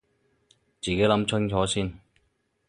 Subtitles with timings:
[0.81, 1.93] 自己諗清楚先